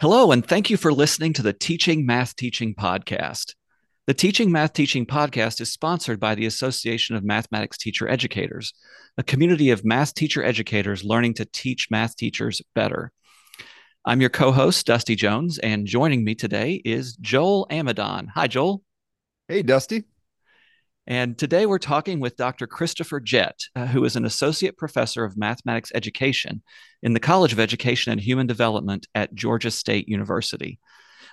[0.00, 3.54] Hello, and thank you for listening to the Teaching Math Teaching Podcast.
[4.06, 8.72] The Teaching Math Teaching Podcast is sponsored by the Association of Mathematics Teacher Educators,
[9.18, 13.12] a community of math teacher educators learning to teach math teachers better.
[14.06, 18.28] I'm your co host, Dusty Jones, and joining me today is Joel Amidon.
[18.34, 18.82] Hi, Joel.
[19.48, 20.04] Hey, Dusty.
[21.06, 22.66] And today we're talking with Dr.
[22.66, 26.62] Christopher Jett, uh, who is an associate professor of mathematics education
[27.02, 30.78] in the College of Education and Human Development at Georgia State University.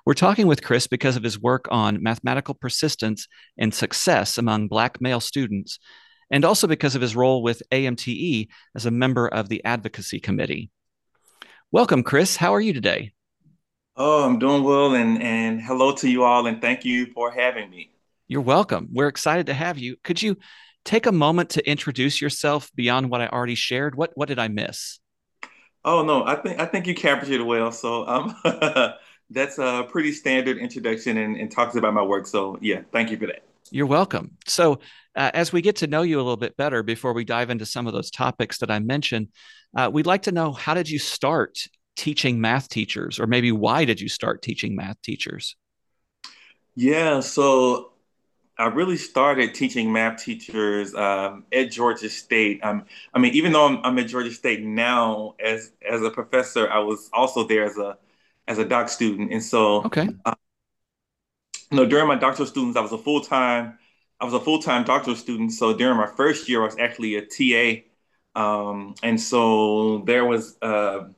[0.05, 3.27] We're talking with Chris because of his work on mathematical persistence
[3.57, 5.79] and success among Black male students,
[6.31, 10.71] and also because of his role with AMTE as a member of the advocacy committee.
[11.73, 12.37] Welcome, Chris.
[12.37, 13.11] How are you today?
[13.97, 17.69] Oh, I'm doing well, and, and hello to you all, and thank you for having
[17.69, 17.96] me.
[18.27, 18.89] You're welcome.
[18.91, 19.95] We're excited to have you.
[20.03, 20.37] Could you
[20.83, 23.95] take a moment to introduce yourself beyond what I already shared?
[23.95, 24.99] What what did I miss?
[25.85, 27.71] Oh no, I think I think you captured it well.
[27.71, 28.35] So um,
[29.29, 32.27] that's a pretty standard introduction and, and talks about my work.
[32.27, 33.43] So yeah, thank you for that.
[33.71, 34.37] You're welcome.
[34.45, 34.79] So
[35.15, 37.65] uh, as we get to know you a little bit better before we dive into
[37.65, 39.29] some of those topics that I mentioned,
[39.75, 41.57] uh, we'd like to know how did you start
[41.95, 45.55] teaching math teachers, or maybe why did you start teaching math teachers?
[46.75, 47.93] Yeah, so
[48.59, 52.59] I really started teaching math teachers um, at Georgia State.
[52.63, 56.69] Um, I mean, even though I'm, I'm, at Georgia State now as as a professor,
[56.69, 57.97] I was also there as a
[58.47, 60.09] as a doc student, and so okay.
[60.25, 60.33] Uh,
[61.71, 63.77] you know, during my doctoral students, I was a full time
[64.19, 65.53] I was a full time doctoral student.
[65.53, 67.83] So during my first year, I was actually a TA,
[68.35, 71.09] um, and so there was uh,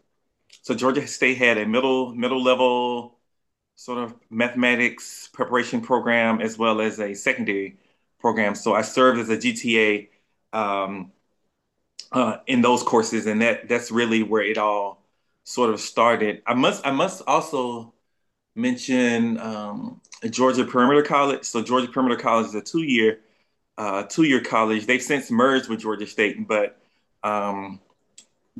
[0.62, 3.19] so Georgia State had a middle middle level
[3.80, 7.77] sort of mathematics preparation program as well as a secondary
[8.19, 8.53] program.
[8.53, 10.09] So I served as a GTA
[10.52, 11.13] um,
[12.11, 15.02] uh, in those courses, and that that's really where it all
[15.45, 16.41] sort of started.
[16.45, 17.94] I must I must also
[18.53, 21.45] mention um, Georgia Perimeter College.
[21.45, 23.22] So Georgia Perimeter College is a two year
[23.77, 24.88] uh, two year college.
[24.88, 26.81] They've since merged with Georgia State, but
[27.23, 27.79] um,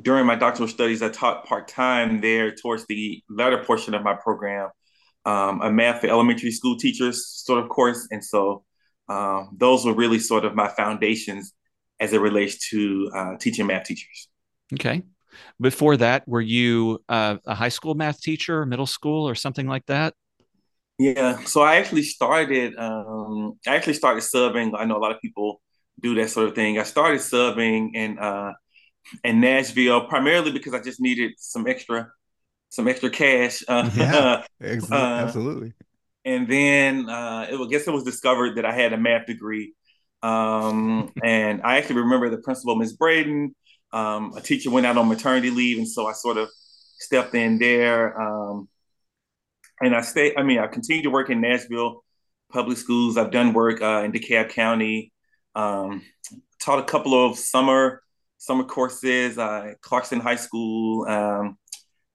[0.00, 4.14] during my doctoral studies, I taught part time there towards the latter portion of my
[4.14, 4.70] program
[5.24, 8.08] um, a math for elementary school teachers sort of course.
[8.10, 8.64] And so
[9.08, 11.52] um, those were really sort of my foundations
[11.98, 14.28] as it relates to uh, teaching math teachers.
[14.72, 15.02] Okay.
[15.60, 19.86] Before that, were you uh, a high school math teacher, middle school, or something like
[19.86, 20.14] that?
[20.98, 21.42] Yeah.
[21.44, 22.76] So I actually started.
[22.76, 24.72] Um, I actually started subbing.
[24.76, 25.60] I know a lot of people
[26.00, 26.78] do that sort of thing.
[26.78, 28.52] I started subbing in uh,
[29.24, 32.10] in Nashville primarily because I just needed some extra
[32.70, 33.62] some extra cash.
[33.68, 34.44] Uh, yeah,
[34.90, 35.74] uh, absolutely.
[36.24, 39.74] And then uh, it, I guess it was discovered that I had a math degree.
[40.22, 42.94] Um, and I actually remember the principal, Ms.
[42.94, 43.54] Braden.
[43.92, 46.48] Um, a teacher went out on maternity leave, and so I sort of
[46.98, 48.20] stepped in there.
[48.20, 48.68] Um,
[49.80, 50.34] and I stay.
[50.36, 52.04] I mean, I continued to work in Nashville
[52.52, 53.16] public schools.
[53.16, 55.12] I've done work uh, in DeKalb County.
[55.56, 56.02] Um,
[56.60, 58.02] taught a couple of summer
[58.40, 61.58] summer courses, uh, Clarkston High School, um,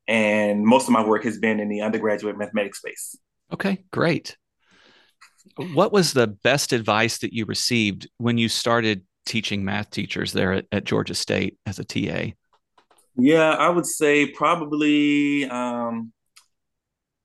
[0.08, 3.18] and most of my work has been in the undergraduate mathematics space.
[3.52, 4.38] Okay, great.
[5.58, 10.54] What was the best advice that you received when you started teaching math teachers there
[10.54, 12.34] at, at Georgia State as a TA?
[13.18, 15.46] Yeah, I would say probably.
[15.46, 16.12] Um,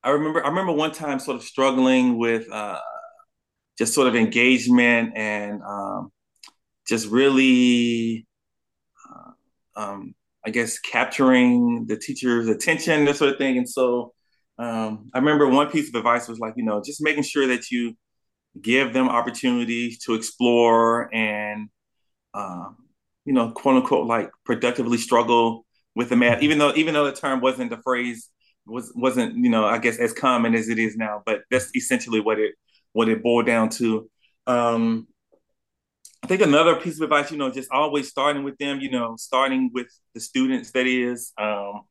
[0.03, 0.45] I remember.
[0.45, 2.79] I remember one time sort of struggling with uh,
[3.77, 6.13] just sort of engagement and um,
[6.87, 8.27] just really
[9.09, 10.15] uh, um,
[10.45, 13.59] I guess capturing the teacher's attention, that sort of thing.
[13.59, 14.13] And so
[14.59, 17.71] um, I remember one piece of advice was like, you know, just making sure that
[17.71, 17.95] you
[18.61, 21.69] give them opportunities to explore and,
[22.35, 22.77] um,
[23.25, 27.13] you know, quote unquote, like productively struggle with the math, even though even though the
[27.13, 28.29] term wasn't the phrase
[28.67, 32.21] was wasn't you know I guess as common as it is now, but that's essentially
[32.21, 32.55] what it
[32.93, 34.09] what it boiled down to.
[34.47, 35.09] Um,
[36.23, 39.17] I think another piece of advice, you know, just always starting with them, you know,
[39.17, 41.33] starting with the students, that is.
[41.39, 41.83] Um,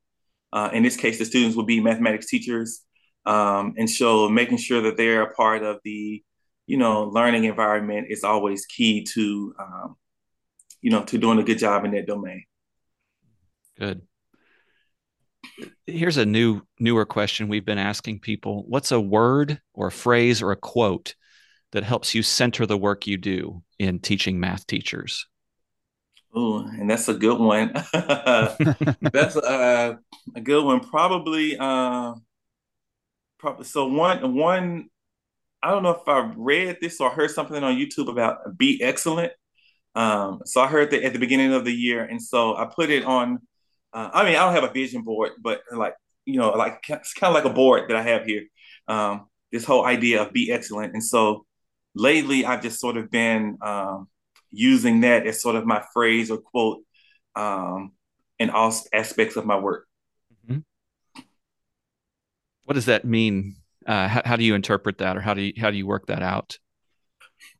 [0.54, 2.82] uh, in this case, the students will be mathematics teachers.
[3.26, 6.24] Um, and so making sure that they're a part of the,
[6.68, 9.96] you know, learning environment is always key to, um,
[10.82, 12.44] you know, to doing a good job in that domain.
[13.78, 14.02] Good.
[15.86, 18.64] Here's a new, newer question we've been asking people.
[18.68, 21.16] What's a word or a phrase or a quote
[21.72, 25.28] that helps you center the work you do in teaching math teachers?
[26.34, 27.74] Oh, and that's a good one.
[27.94, 30.00] that's a,
[30.36, 30.80] a good one.
[30.82, 32.14] Probably, uh,
[33.40, 33.66] probably.
[33.66, 34.90] So one, one.
[35.62, 39.34] I don't know if I read this or heard something on YouTube about be excellent.
[39.96, 42.90] Um, so I heard that at the beginning of the year, and so I put
[42.90, 43.40] it on.
[43.92, 45.96] Uh, I mean, I don't have a vision board, but like
[46.26, 48.44] you know, like it's kind of like a board that I have here.
[48.88, 51.46] Um, this whole idea of be excellent, and so
[51.96, 54.08] lately I've just sort of been um,
[54.52, 56.84] using that as sort of my phrase or quote
[57.36, 57.94] um,
[58.38, 59.88] in all aspects of my work.
[60.48, 61.22] Mm-hmm.
[62.66, 63.56] What does that mean?
[63.86, 66.08] Uh, how, how, do you interpret that, or how do you how do you work
[66.08, 66.60] that out?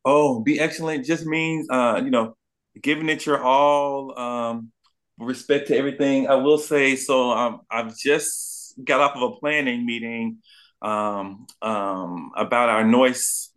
[0.06, 2.36] Oh, be excellent just means uh, you know
[2.82, 4.18] giving it your all.
[4.20, 4.72] Um,
[5.20, 7.32] respect to everything, I will say so.
[7.32, 10.38] Um, I've just got off of a planning meeting
[10.82, 13.49] um, um, about our Noyce.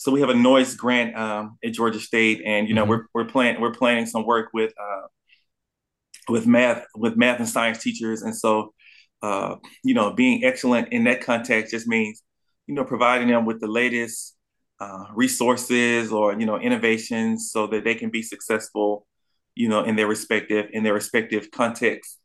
[0.00, 2.90] So we have a Noyce grant um, at Georgia State, and you know mm-hmm.
[2.90, 5.06] we're we're planning we're planning some work with uh,
[6.30, 8.72] with math with math and science teachers, and so
[9.20, 12.22] uh, you know being excellent in that context just means
[12.66, 14.36] you know providing them with the latest
[14.80, 19.06] uh, resources or you know innovations so that they can be successful
[19.54, 22.16] you know, in their respective in their respective contexts.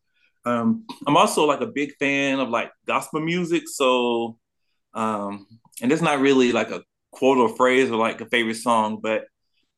[0.45, 4.38] Um, I'm also like a big fan of like gospel music, so
[4.94, 5.45] um,
[5.81, 6.81] and it's not really like a
[7.15, 9.25] quote or phrase or like a favorite song, but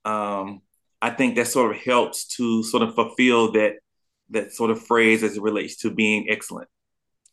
[0.06, 0.62] um,
[1.02, 3.76] I think that sort of helps to sort of fulfill that
[4.30, 6.68] that sort of phrase as it relates to being excellent.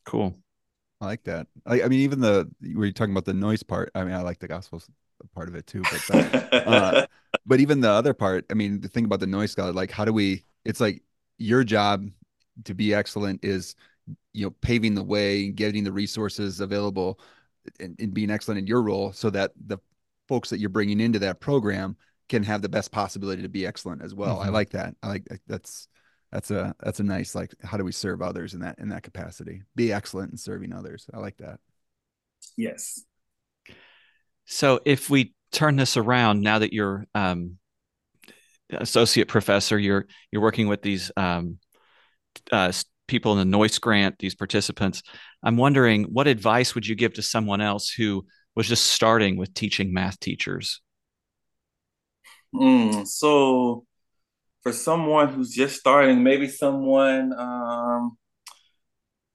[0.04, 0.36] Cool.
[1.00, 1.48] I like that.
[1.66, 3.90] I, I mean, even the were you talking about the Noyce part?
[3.94, 4.82] I mean, I like the gospel
[5.34, 6.10] part of it too, but
[6.52, 7.06] uh,
[7.46, 10.04] but even the other part, I mean, the thing about the Noyce scholar, like how
[10.04, 10.44] do we?
[10.64, 11.02] It's like
[11.38, 12.08] your job
[12.64, 13.74] to be excellent is
[14.32, 17.18] you know paving the way and getting the resources available
[17.80, 19.78] and, and being excellent in your role so that the
[20.28, 21.96] folks that you're bringing into that program
[22.28, 24.36] can have the best possibility to be excellent as well.
[24.36, 24.48] Mm-hmm.
[24.48, 24.94] I like that.
[25.02, 25.88] I like that's
[26.32, 29.02] that's a that's a nice like how do we serve others in that in that
[29.02, 29.62] capacity?
[29.76, 31.06] Be excellent in serving others.
[31.12, 31.60] I like that.
[32.56, 33.04] Yes.
[34.46, 37.58] So if we turn this around now that you're um,
[38.70, 41.58] associate professor, you're you're working with these um,
[42.50, 42.72] uh,
[43.06, 45.02] people in the Noyce grant, these participants.
[45.42, 48.26] I'm wondering what advice would you give to someone else who
[48.56, 50.80] was just starting with teaching math teachers?
[52.54, 53.84] Mm, so,
[54.62, 58.16] for someone who's just starting, maybe someone um,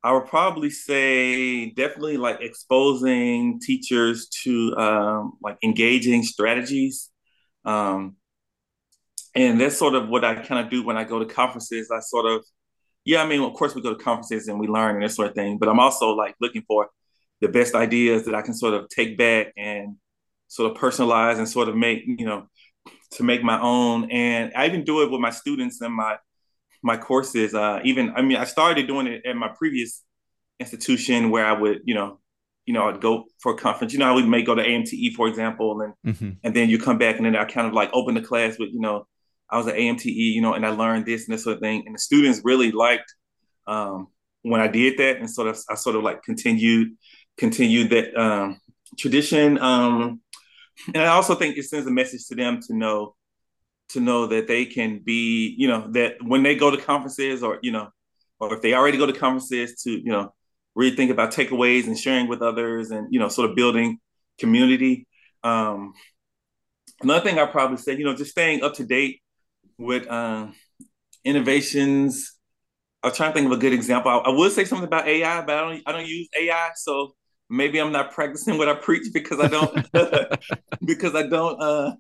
[0.04, 7.10] I would probably say definitely like exposing teachers to um, like engaging strategies.
[7.66, 8.16] Um,
[9.36, 11.92] and that's sort of what I kind of do when I go to conferences.
[11.92, 12.46] I sort of,
[13.04, 15.28] yeah, I mean, of course, we go to conferences and we learn and this sort
[15.30, 16.90] of thing, but I'm also like looking for
[17.42, 19.96] the best ideas that I can sort of take back and
[20.48, 22.48] sort of personalize and sort of make, you know,
[23.12, 24.12] to make my own.
[24.12, 26.18] And I even do it with my students and my
[26.82, 27.54] my courses.
[27.54, 30.04] Uh, even I mean, I started doing it at my previous
[30.60, 32.20] institution where I would, you know,
[32.66, 33.94] you know, I'd go for a conference.
[33.94, 36.32] You know, I would may go to AMTE, for example, and mm-hmm.
[36.44, 38.70] and then you come back and then I kind of like open the class with,
[38.70, 39.08] you know,
[39.50, 41.84] I was at AMTE, you know, and I learned this and this sort of thing.
[41.86, 43.12] And the students really liked
[43.68, 44.08] um,
[44.44, 46.90] when I did that, and sort of I sort of like continued
[47.40, 48.60] continued that um,
[48.98, 49.58] tradition.
[49.58, 50.22] Um,
[50.94, 53.16] and I also think it sends a message to them to know
[53.90, 57.58] to know that they can be, you know, that when they go to conferences or,
[57.64, 57.90] you know,
[58.40, 60.32] or if they already go to conferences to, you know,
[60.76, 63.98] really think about takeaways and sharing with others and, you know, sort of building
[64.40, 65.08] community.
[65.44, 65.94] Um,
[67.02, 69.22] another thing I probably say, you know, just staying up to date
[69.80, 70.54] with um,
[71.26, 72.38] innovations.
[73.02, 74.12] I was trying to think of a good example.
[74.12, 76.70] I, I would say something about AI, but I don't, I don't use AI.
[76.76, 77.16] So
[77.50, 79.74] maybe I'm not practicing what I preach because I don't,
[80.86, 81.94] because I don't, uh,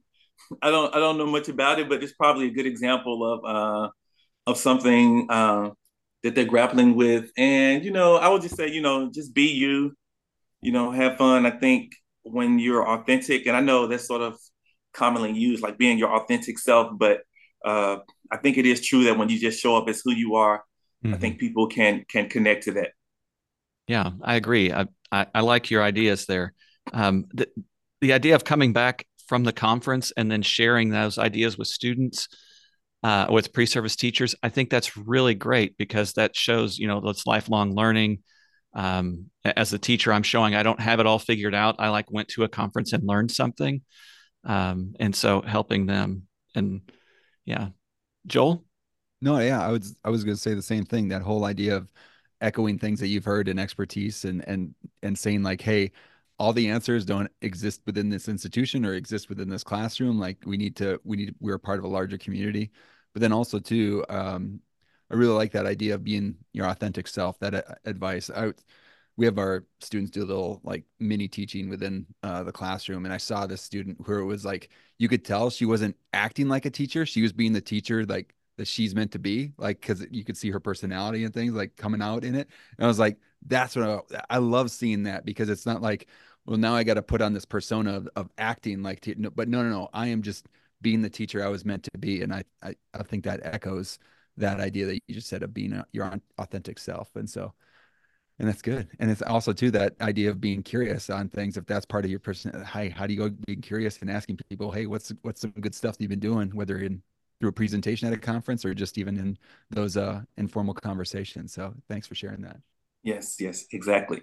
[0.61, 3.45] I don't I don't know much about it, but it's probably a good example of
[3.45, 3.89] uh,
[4.47, 5.71] of something uh,
[6.23, 7.31] that they're grappling with.
[7.37, 9.95] And you know, I would just say, you know, just be you.
[10.61, 11.45] You know, have fun.
[11.45, 14.37] I think when you're authentic, and I know that's sort of
[14.93, 17.21] commonly used, like being your authentic self, but
[17.63, 17.97] uh,
[18.31, 20.63] I think it is true that when you just show up as who you are,
[21.03, 21.13] mm-hmm.
[21.13, 22.91] I think people can can connect to that.
[23.89, 24.71] Yeah, I agree.
[24.71, 26.53] I I, I like your ideas there.
[26.93, 27.47] Um, the
[28.01, 32.27] the idea of coming back from the conference and then sharing those ideas with students
[33.01, 37.27] uh, with pre-service teachers i think that's really great because that shows you know that's
[37.27, 38.19] lifelong learning.
[38.73, 41.77] Um, as a teacher i'm showing i don't have it all figured out.
[41.79, 43.81] I like went to a conference and learned something
[44.43, 46.27] um, and so helping them.
[46.55, 46.81] And
[47.45, 47.69] yeah.
[48.27, 48.63] Joel?
[49.21, 51.77] No yeah i was i was going to say the same thing that whole idea
[51.77, 51.87] of
[52.41, 55.91] echoing things that you've heard and expertise and and and saying like hey
[56.39, 60.17] all the answers don't exist within this institution or exist within this classroom.
[60.19, 62.71] Like we need to we need we're part of a larger community.
[63.13, 64.61] But then also too um,
[65.11, 68.29] i really like that idea of being your authentic self that uh, advice.
[68.29, 68.53] I
[69.17, 73.13] we have our students do a little like mini teaching within uh, the classroom and
[73.13, 74.69] i saw this student where it was like
[74.99, 77.05] you could tell she wasn't acting like a teacher.
[77.05, 80.35] She was being the teacher like that she's meant to be like because you could
[80.35, 82.49] see her personality and things like coming out in it.
[82.77, 86.07] And i was like that's what i, I love seeing that because it's not like
[86.45, 89.47] well now i got to put on this persona of, of acting like no, but
[89.47, 89.89] no no no.
[89.93, 90.47] I am just
[90.81, 92.21] being the teacher i was meant to be.
[92.21, 93.97] And i i, I think that echoes
[94.35, 97.15] that idea that you just said of being a, your authentic self.
[97.15, 97.53] And so
[98.39, 98.87] and that's good.
[98.99, 102.11] And it's also too that idea of being curious on things if that's part of
[102.11, 105.41] your person hey how do you go being curious and asking people hey what's what's
[105.41, 106.49] some good stuff you've been doing?
[106.49, 107.01] Whether in
[107.39, 109.37] through a presentation at a conference or just even in
[109.69, 111.53] those uh, informal conversations.
[111.53, 112.57] So thanks for sharing that.
[113.03, 114.21] Yes yes exactly.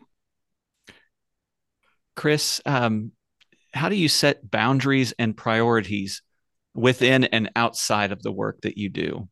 [2.15, 3.13] Chris um,
[3.73, 6.23] how do you set boundaries and priorities
[6.75, 9.29] within and outside of the work that you do?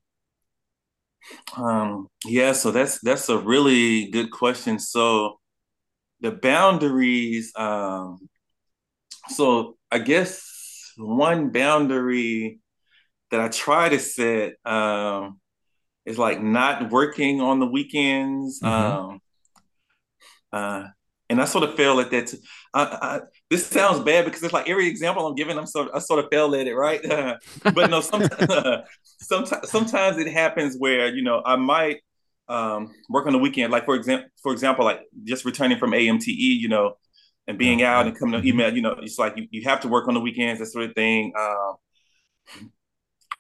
[1.57, 4.79] Um, yeah, so that's that's a really good question.
[4.79, 5.39] So
[6.21, 8.29] the boundaries, um,
[9.29, 12.61] so I guess one boundary
[13.31, 15.41] that I try to set um,
[16.07, 18.61] is like not working on the weekends.
[18.61, 19.11] Mm-hmm.
[19.11, 19.21] Um,
[20.53, 20.89] uh,
[21.31, 22.29] and I sort of fail at that.
[22.29, 22.39] T-
[22.75, 25.95] I, I, this sounds bad because it's like every example I'm giving, I'm sort of,
[25.95, 27.01] I sort of fail at it, right?
[27.63, 28.85] but no, sometimes,
[29.21, 32.03] sometimes, sometimes it happens where you know I might
[32.49, 36.27] um, work on the weekend, like for example, for example, like just returning from AMTE,
[36.27, 36.95] you know,
[37.47, 38.49] and being out and coming to mm-hmm.
[38.49, 40.85] email, you know, it's like you, you have to work on the weekends, that sort
[40.85, 41.33] of thing.
[41.39, 42.71] Um,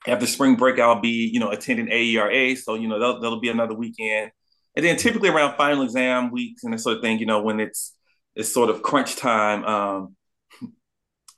[0.07, 3.49] after spring break, I'll be, you know, attending AERA, so you know that'll, that'll be
[3.49, 4.31] another weekend.
[4.77, 7.61] And then typically around final exam weeks and that sort of thing, you know, when
[7.61, 7.95] it's
[8.35, 10.17] it's sort of crunch time, um,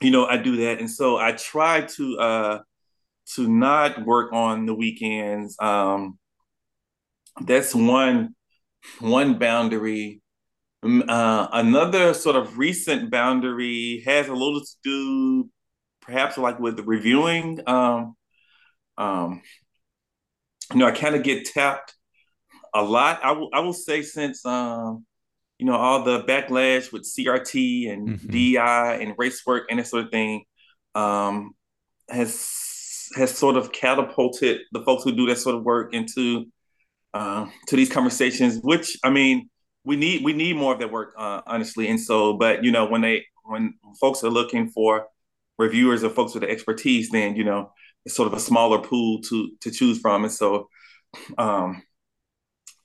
[0.00, 0.78] you know, I do that.
[0.80, 2.58] And so I try to uh
[3.34, 5.56] to not work on the weekends.
[5.60, 6.18] Um
[7.44, 8.34] that's one
[9.00, 10.22] one boundary.
[10.84, 15.50] Uh, another sort of recent boundary has a little to do
[16.02, 17.60] perhaps like with reviewing.
[17.66, 18.15] Um,
[18.98, 19.42] um,
[20.72, 21.94] you know, I kind of get tapped
[22.74, 23.20] a lot.
[23.22, 25.04] I will I will say since um,
[25.58, 28.54] you know all the backlash with CRT and mm-hmm.
[28.54, 30.44] DI and race work and that sort of thing
[30.94, 31.52] um,
[32.08, 36.46] has has sort of catapulted the folks who do that sort of work into
[37.14, 38.58] uh, to these conversations.
[38.62, 39.48] Which I mean,
[39.84, 41.88] we need we need more of that work, uh, honestly.
[41.88, 45.06] And so, but you know, when they when folks are looking for
[45.58, 47.72] reviewers or folks with the expertise, then you know
[48.06, 50.24] it's sort of a smaller pool to to choose from.
[50.24, 50.68] And so,
[51.36, 51.82] um,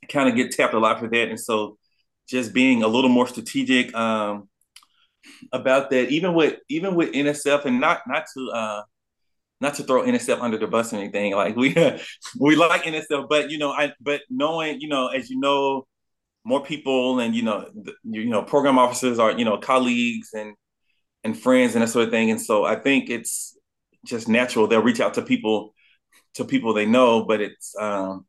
[0.10, 1.30] kind of get tapped a lot for that.
[1.30, 1.78] And so
[2.28, 4.50] just being a little more strategic um,
[5.54, 8.82] about that, even with even with NSF and not not to uh,
[9.62, 11.34] not to throw NSF under the bus or anything.
[11.34, 11.74] Like we
[12.40, 15.86] we like NSF, but you know, I but knowing, you know, as you know,
[16.44, 20.56] more people and you know, the, you know, program officers are, you know, colleagues and
[21.24, 22.32] and friends and that sort of thing.
[22.32, 23.56] And so I think it's
[24.06, 24.68] just natural.
[24.68, 25.74] They'll reach out to people
[26.36, 28.26] to people they know, but it's um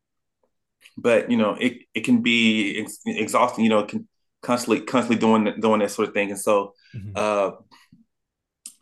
[0.97, 4.07] but you know it, it can be ex- exhausting you know can
[4.41, 7.11] constantly constantly doing doing that sort of thing and so mm-hmm.
[7.15, 7.51] uh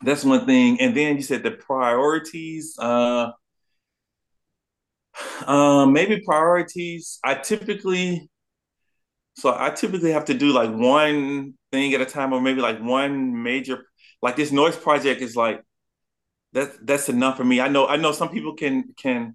[0.02, 3.30] that's one thing and then you said the priorities uh
[5.46, 8.28] um maybe priorities i typically
[9.34, 12.82] so i typically have to do like one thing at a time or maybe like
[12.82, 13.86] one major
[14.20, 15.62] like this Noyce project is like
[16.52, 19.34] that that's enough for me i know i know some people can can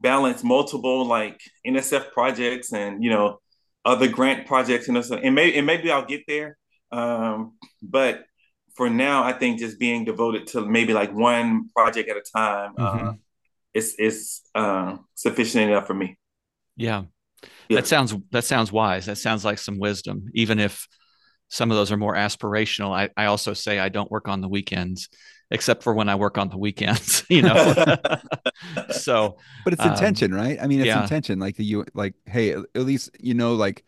[0.00, 3.40] balance multiple like NSF projects and you know
[3.84, 6.56] other grant projects and so and maybe and maybe I'll get there.
[6.90, 7.52] Um,
[7.82, 8.24] but
[8.74, 12.74] for now, I think just being devoted to maybe like one project at a time
[12.74, 13.08] mm-hmm.
[13.08, 13.12] uh,
[13.74, 16.18] is is uh, sufficient enough for me.
[16.76, 17.04] Yeah.
[17.68, 19.06] yeah, that sounds that sounds wise.
[19.06, 20.86] That sounds like some wisdom, even if
[21.50, 22.96] some of those are more aspirational.
[22.96, 25.08] I, I also say I don't work on the weekends
[25.50, 27.74] except for when I work on the weekends, you know.
[28.90, 30.58] so, but it's intention, um, right?
[30.60, 31.02] I mean, it's yeah.
[31.02, 31.38] intention.
[31.38, 33.84] Like the you, like, hey, at least you know, like,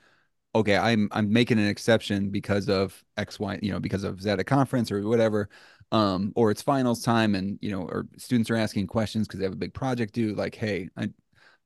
[0.54, 4.44] okay, I'm I'm making an exception because of X, Y, you know, because of Zeta
[4.44, 5.48] conference or whatever,
[5.92, 9.44] um, or it's finals time, and you know, or students are asking questions because they
[9.44, 10.34] have a big project due.
[10.34, 11.10] Like, hey, I,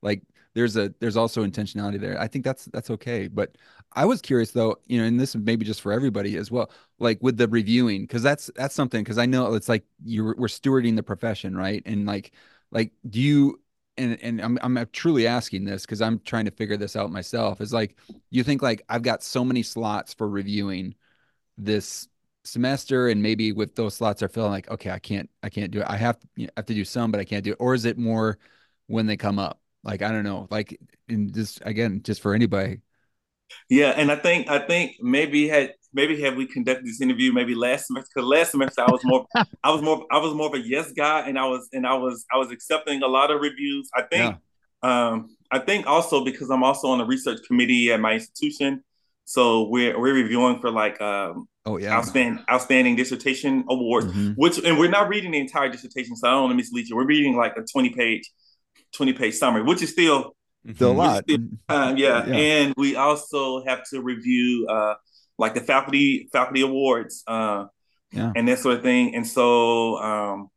[0.03, 0.23] like,
[0.56, 2.18] there's a there's also intentionality there.
[2.18, 3.56] I think that's that's okay, but
[3.92, 7.18] I was curious though, you know, and this maybe just for everybody as well, like
[7.22, 10.96] with the reviewing, because that's that's something because I know it's like you're we're stewarding
[10.96, 11.82] the profession, right?
[11.84, 12.32] And like
[12.70, 13.60] like do you
[13.98, 17.60] and and I'm I'm truly asking this because I'm trying to figure this out myself.
[17.60, 17.98] Is like
[18.30, 20.94] you think like I've got so many slots for reviewing
[21.58, 22.08] this
[22.44, 25.80] semester and maybe with those slots are feeling like okay I can't I can't do
[25.80, 27.75] it I have you know, have to do some but I can't do it or
[27.75, 28.38] is it more
[28.86, 30.78] when they come up like I don't know like
[31.09, 32.81] in this again just for anybody
[33.69, 37.55] yeah, and I think I think maybe had maybe had we conducted this interview maybe
[37.55, 39.26] last semester because last semester I was more
[39.64, 41.95] I was more I was more of a yes guy and I was and I
[41.95, 43.88] was I was accepting a lot of reviews.
[43.95, 44.38] I think yeah.
[44.83, 48.85] Um, I think also because I'm also on the research committee at my institution,
[49.25, 54.33] so we're we're reviewing for like um, oh yeah outstanding outstanding dissertation awards, mm-hmm.
[54.33, 56.97] which and we're not reading the entire dissertation, so I don't want to mislead you.
[56.97, 58.31] We're reading like a 20 page
[58.93, 60.35] 20 page summary, which is still
[60.75, 61.25] still a lot.
[61.25, 62.26] Still, uh, yeah.
[62.26, 62.35] yeah.
[62.35, 64.95] and we also have to review uh,
[65.38, 67.66] like the faculty faculty awards, uh,
[68.12, 68.33] yeah.
[68.35, 69.14] and that sort of thing.
[69.14, 70.49] And so um,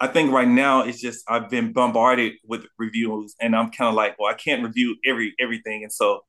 [0.00, 3.94] I think right now it's just I've been bombarded with reviews, and I'm kind of
[3.94, 6.24] like, well, I can't review every everything, and so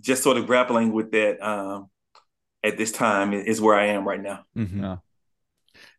[0.00, 1.88] just sort of grappling with that um,
[2.62, 4.44] at this time is where I am right now.
[4.56, 4.82] Mm-hmm.
[4.82, 4.96] Yeah.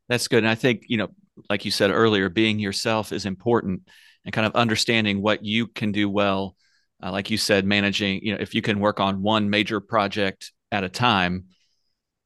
[0.10, 1.10] That's good, and I think you know,
[1.50, 3.88] like you said earlier, being yourself is important,
[4.26, 6.56] and kind of understanding what you can do well.
[7.02, 10.52] Uh, like you said, managing, you know, if you can work on one major project
[10.72, 11.46] at a time,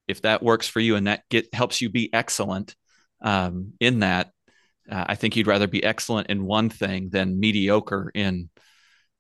[0.08, 2.76] if that works for you and that get helps you be excellent
[3.22, 4.32] um, in that,
[4.90, 8.50] uh, I think you'd rather be excellent in one thing than mediocre in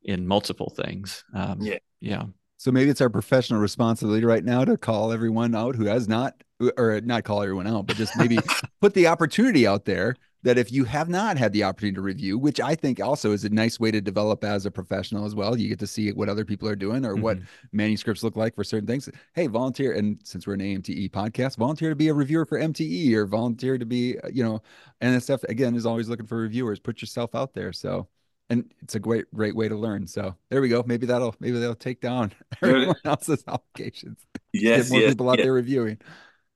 [0.03, 1.23] in multiple things.
[1.33, 2.23] Um, yeah, yeah.
[2.57, 6.35] So maybe it's our professional responsibility right now to call everyone out who has not,
[6.77, 8.39] or not call everyone out, but just maybe
[8.81, 12.37] put the opportunity out there that if you have not had the opportunity to review,
[12.37, 15.57] which I think also is a nice way to develop as a professional as well,
[15.57, 17.23] you get to see what other people are doing or mm-hmm.
[17.23, 17.39] what
[17.73, 19.09] manuscripts look like for certain things.
[19.33, 23.13] Hey, volunteer, and since we're an AMTE podcast, volunteer to be a reviewer for MTE
[23.13, 24.61] or volunteer to be, uh, you know,
[25.01, 26.79] NSF again is always looking for reviewers.
[26.79, 27.73] Put yourself out there.
[27.73, 28.07] So,
[28.49, 30.07] and it's a great, great way to learn.
[30.07, 30.83] So there we go.
[30.87, 32.31] Maybe that'll, maybe they'll take down
[32.63, 34.19] everyone else's applications.
[34.53, 35.45] Yes, Get more yes, people out yes.
[35.45, 35.99] there reviewing.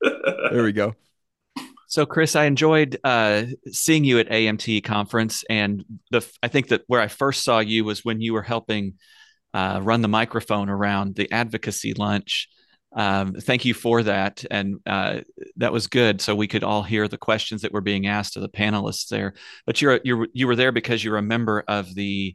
[0.50, 0.94] there we go.
[1.94, 6.82] So, Chris, I enjoyed uh, seeing you at AMT conference, and the I think that
[6.88, 8.94] where I first saw you was when you were helping
[9.52, 12.48] uh, run the microphone around the advocacy lunch.
[12.96, 15.20] Um, thank you for that, and uh,
[15.54, 16.20] that was good.
[16.20, 19.34] So we could all hear the questions that were being asked of the panelists there.
[19.64, 22.34] But you're you you were there because you're a member of the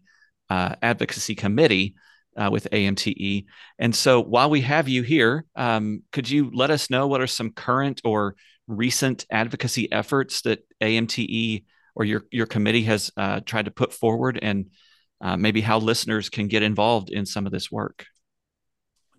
[0.50, 1.96] uh, advocacy committee.
[2.38, 3.48] Uh, with AMTE.
[3.80, 7.28] And so while we have you here, um, could you let us know what are
[7.28, 8.36] some current or
[8.70, 14.40] recent advocacy efforts that AMTE or your your committee has uh, tried to put forward,
[14.42, 14.68] and
[15.20, 18.06] uh, maybe how listeners can get involved in some of this work?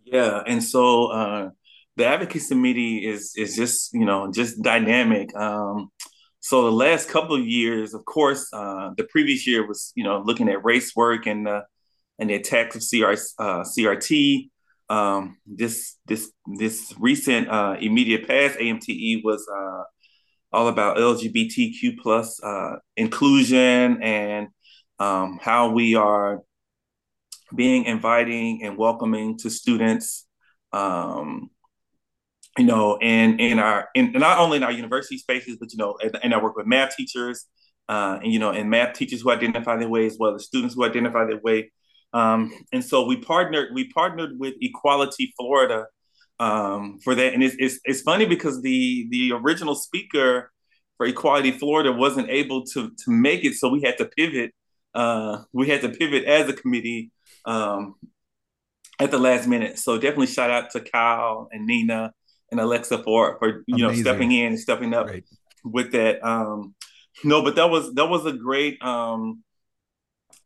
[0.04, 1.50] Yeah, and so uh,
[1.96, 5.34] the advocacy committee is is just you know just dynamic.
[5.36, 5.90] Um,
[6.40, 10.22] so the last couple of years, of course, uh, the previous year was you know
[10.24, 11.64] looking at race work and the
[12.18, 14.50] and the attacks of CR, uh, CRT.
[14.90, 19.84] Um, this this this recent uh, immediate past AMTE was uh,
[20.52, 24.48] all about LGBTQ plus uh, inclusion and
[24.98, 26.40] um, how we are
[27.54, 30.26] being inviting and welcoming to students.
[30.72, 31.50] Um,
[32.58, 35.96] you know, in in our in not only in our university spaces, but you know,
[36.20, 37.46] and, I work with math teachers,
[37.88, 40.74] uh, and you know, and math teachers who identify their way as well as students
[40.74, 41.70] who identify their way
[42.12, 45.86] um, and so we partnered we partnered with Equality Florida
[46.40, 47.34] um, for that.
[47.34, 50.50] And it's, it's, it's funny because the the original speaker
[50.96, 54.52] for Equality Florida wasn't able to to make it, so we had to pivot.
[54.92, 57.12] Uh, we had to pivot as a committee
[57.44, 57.94] um,
[58.98, 59.78] at the last minute.
[59.78, 62.12] So definitely shout out to Kyle and Nina
[62.50, 64.04] and Alexa for for you Amazing.
[64.04, 65.24] know stepping in and stepping up right.
[65.64, 66.26] with that.
[66.26, 66.74] Um,
[67.22, 69.44] no, but that was that was a great um,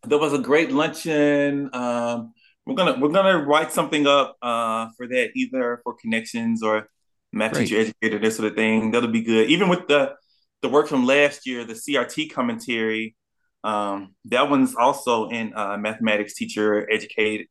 [0.07, 1.71] there was a great luncheon.
[1.73, 2.33] Um,
[2.67, 6.88] we're gonna we're gonna write something up uh, for that either for connections or
[7.33, 8.90] math teacher educator this sort of thing.
[8.90, 9.51] That'll be good.
[9.51, 10.14] Even with the
[10.62, 13.17] the work from last year, the CRT commentary.
[13.64, 17.47] Um, that one's also in uh, mathematics teacher educated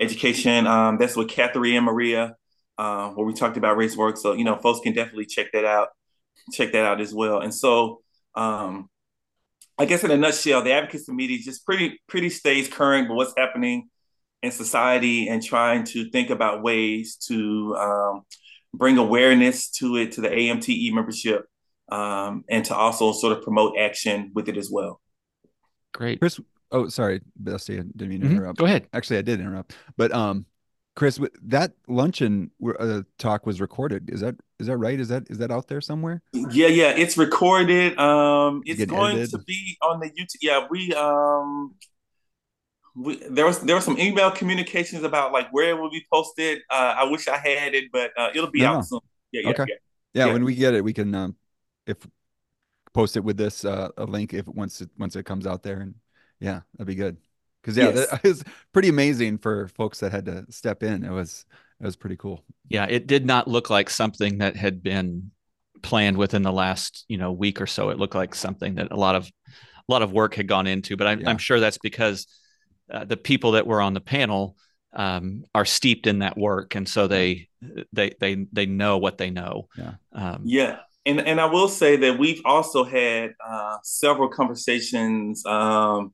[0.00, 0.66] education.
[0.66, 2.36] Um, that's with Cathery and Maria,
[2.78, 4.16] uh, where we talked about race work.
[4.16, 5.88] So you know, folks can definitely check that out,
[6.52, 7.40] check that out as well.
[7.40, 8.00] And so
[8.34, 8.88] um,
[9.78, 13.34] I guess in a nutshell, the advocacy committee just pretty pretty stays current with what's
[13.36, 13.88] happening
[14.42, 18.22] in society and trying to think about ways to um,
[18.72, 21.46] bring awareness to it to the AMTE membership
[21.90, 25.00] um, and to also sort of promote action with it as well.
[25.92, 26.40] Great, Chris.
[26.72, 28.36] Oh, sorry, Dusty, I didn't mean to mm-hmm.
[28.36, 28.58] interrupt.
[28.58, 28.88] Go ahead.
[28.92, 30.46] Actually, I did interrupt, but um,
[30.96, 34.08] Chris, that luncheon uh, talk was recorded.
[34.10, 34.98] Is that is that right?
[34.98, 36.22] Is that is that out there somewhere?
[36.32, 37.98] Yeah, yeah, it's recorded.
[37.98, 39.32] Um, it's going edited?
[39.32, 40.38] to be on the YouTube.
[40.40, 41.74] Yeah, we um,
[42.94, 46.62] we there was there was some email communications about like where it will be posted.
[46.70, 48.76] Uh, I wish I had it, but uh, it'll be no.
[48.76, 49.00] out soon.
[49.32, 49.64] Yeah, yeah, okay.
[50.14, 50.32] yeah, yeah.
[50.32, 51.36] When we get it, we can um,
[51.86, 51.98] if
[52.94, 55.80] post it with this uh, a link if once it once it comes out there,
[55.80, 55.94] and
[56.40, 57.18] yeah, that'd be good
[57.66, 58.12] because yeah, yes.
[58.12, 61.04] it was pretty amazing for folks that had to step in.
[61.04, 61.44] It was
[61.80, 62.44] it was pretty cool.
[62.68, 65.32] Yeah, it did not look like something that had been
[65.82, 67.90] planned within the last you know week or so.
[67.90, 69.28] It looked like something that a lot of
[69.88, 70.96] a lot of work had gone into.
[70.96, 71.30] But I'm, yeah.
[71.30, 72.28] I'm sure that's because
[72.90, 74.56] uh, the people that were on the panel
[74.92, 77.48] um, are steeped in that work, and so they
[77.92, 79.68] they they they know what they know.
[79.76, 79.94] Yeah.
[80.12, 80.78] Um, yeah.
[81.04, 86.12] And, and I will say that we've also had uh, several conversations um,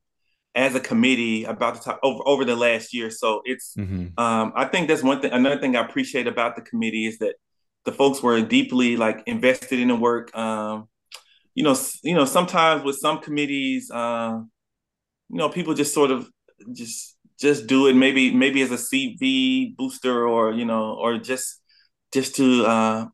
[0.54, 3.10] as a committee about the top over, over the last year.
[3.10, 4.18] So it's mm-hmm.
[4.22, 5.32] um, I think that's one thing.
[5.32, 7.36] Another thing I appreciate about the committee is that
[7.84, 10.34] the folks were deeply like invested in the work.
[10.36, 10.88] Um,
[11.54, 14.38] you know, you know, sometimes with some committees, uh,
[15.28, 16.28] you know, people just sort of
[16.72, 21.60] just just do it maybe maybe as a CV booster or you know or just
[22.12, 23.06] just to uh,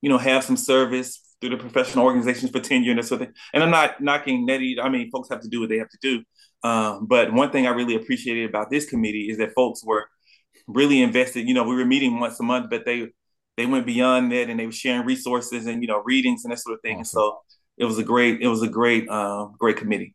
[0.00, 3.28] you know have some service through the professional organizations for tenure and that sort of
[3.28, 3.34] thing.
[3.52, 4.82] And I'm not knocking that either.
[4.82, 6.22] I mean, folks have to do what they have to do.
[6.62, 10.08] Um, but one thing I really appreciated about this committee is that folks were
[10.66, 11.46] really invested.
[11.46, 13.08] You know, we were meeting once a month, but they
[13.56, 16.58] they went beyond that and they were sharing resources and you know readings and that
[16.58, 16.98] sort of thing.
[16.98, 17.00] Awesome.
[17.00, 17.38] And so
[17.76, 20.14] it was a great it was a great uh, great committee.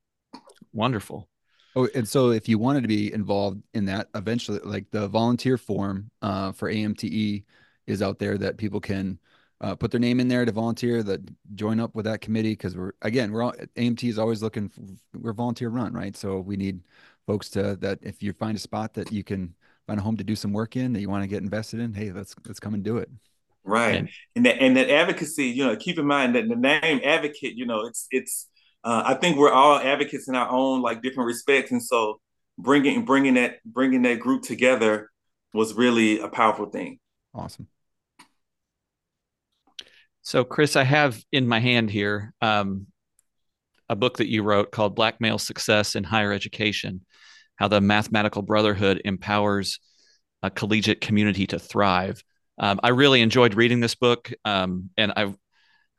[0.73, 1.29] Wonderful.
[1.75, 5.57] Oh, and so if you wanted to be involved in that, eventually, like the volunteer
[5.57, 7.45] form uh, for AMTE
[7.87, 9.17] is out there that people can
[9.63, 11.21] uh, put their name in there to volunteer, that
[11.55, 14.81] join up with that committee because we're again we're all, AMT is always looking for,
[15.17, 16.17] we're volunteer run, right?
[16.17, 16.81] So we need
[17.25, 19.55] folks to that if you find a spot that you can
[19.87, 21.93] find a home to do some work in that you want to get invested in,
[21.93, 23.09] hey, let's let's come and do it.
[23.63, 26.99] Right, and, and that and that advocacy, you know, keep in mind that the name
[27.01, 28.49] advocate, you know, it's it's
[28.83, 32.19] uh, I think we're all advocates in our own like different respects, and so
[32.57, 35.09] bringing bringing that bringing that group together
[35.53, 36.99] was really a powerful thing.
[37.33, 37.67] Awesome.
[40.23, 42.87] So, Chris, I have in my hand here um,
[43.89, 47.01] a book that you wrote called Black Male Success in Higher Education
[47.57, 49.79] How the Mathematical Brotherhood Empowers
[50.41, 52.23] a Collegiate Community to Thrive.
[52.57, 55.33] Um, I really enjoyed reading this book, um, and I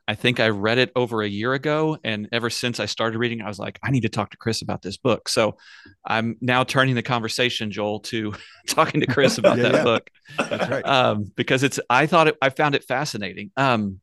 [0.07, 1.97] I think I read it over a year ago.
[2.03, 4.61] And ever since I started reading, I was like, I need to talk to Chris
[4.61, 5.27] about this book.
[5.27, 5.57] So
[6.05, 8.35] I'm now turning the conversation, Joel, to
[8.67, 9.83] talking to Chris about yeah, that yeah.
[9.83, 10.09] book.
[10.37, 10.85] That's right.
[10.85, 13.51] Um, because it's, I thought it, I found it fascinating.
[13.57, 13.99] Um,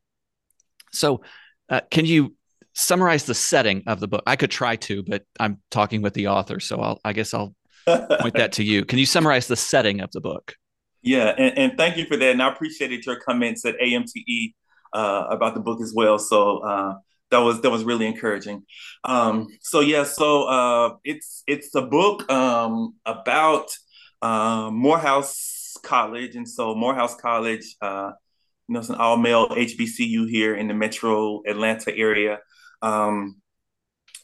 [0.93, 1.21] so
[1.69, 2.35] uh, can you
[2.73, 4.23] summarize the setting of the book?
[4.25, 6.59] I could try to, but I'm talking with the author.
[6.59, 8.85] So I'll, I guess I'll point that to you.
[8.85, 10.55] Can you summarize the setting of the book?
[11.01, 11.33] Yeah.
[11.37, 12.31] And, and thank you for that.
[12.31, 14.53] And I appreciated your comments at AMTE
[14.93, 16.17] uh, about the book as well.
[16.17, 16.93] So uh,
[17.33, 18.63] that was that was really encouraging.
[19.03, 23.75] Um, so yeah, so uh, it's it's a book um, about
[24.21, 28.11] uh, Morehouse College, and so Morehouse College, uh,
[28.67, 32.39] you know, it's an all male HBCU here in the Metro Atlanta area.
[32.81, 33.41] Um,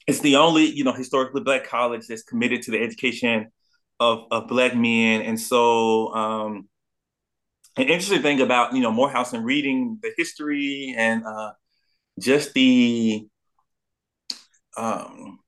[0.08, 3.52] it's the only you know historically black college that's committed to the education
[4.00, 6.70] of, of black men, and so um,
[7.78, 11.52] an interesting thing about you know Morehouse and reading the history and uh,
[12.20, 13.28] just the
[14.78, 15.40] um,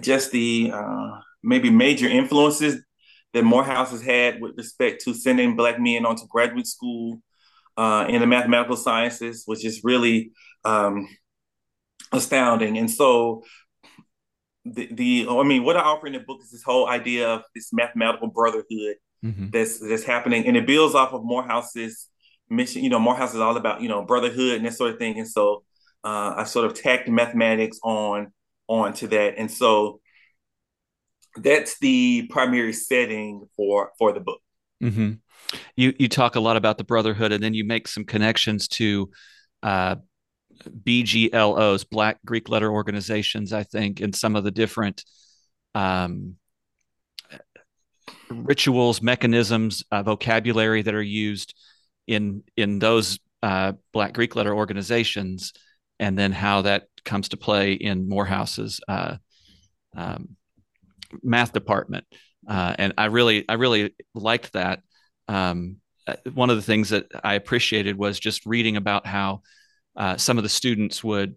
[0.00, 2.82] just the uh, maybe major influences
[3.32, 7.20] that Morehouse has had with respect to sending black men onto graduate school
[7.76, 10.32] uh, in the mathematical sciences, which is really
[10.64, 11.08] um,
[12.12, 12.78] astounding.
[12.78, 13.42] And so
[14.64, 17.42] the, the I mean, what I offer in the book is this whole idea of
[17.54, 19.50] this mathematical brotherhood mm-hmm.
[19.50, 22.08] that's that's happening, and it builds off of Morehouse's
[22.48, 22.82] mission.
[22.82, 25.28] You know, Morehouse is all about you know brotherhood and that sort of thing, and
[25.28, 25.62] so
[26.04, 28.32] uh, I sort of tacked mathematics on
[28.68, 30.00] on to that, and so
[31.36, 34.40] that's the primary setting for for the book.
[34.82, 35.12] Mm-hmm.
[35.76, 39.10] You you talk a lot about the brotherhood, and then you make some connections to
[39.62, 39.96] uh,
[40.64, 45.04] BGLOs, Black Greek Letter Organizations, I think, and some of the different
[45.74, 46.36] um,
[48.30, 51.54] rituals, mechanisms, uh, vocabulary that are used
[52.06, 55.52] in in those uh, Black Greek letter organizations,
[55.98, 59.16] and then how that comes to play in Morehouse's uh,
[59.96, 60.36] um,
[61.22, 62.04] math department.
[62.48, 64.80] Uh, and I really, I really liked that.
[65.28, 69.42] Um, uh, one of the things that I appreciated was just reading about how
[69.96, 71.36] uh, some of the students would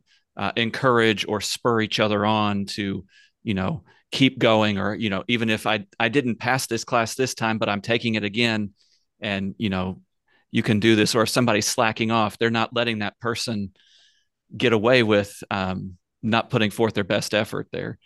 [0.56, 3.04] encourage or spur each other on to,
[3.44, 7.14] you know, keep going or you know even if i i didn't pass this class
[7.14, 8.72] this time but i'm taking it again
[9.22, 10.02] and you know
[10.50, 13.72] you can do this or if somebody's slacking off they're not letting that person
[14.56, 17.98] get away with um, not putting forth their best effort there.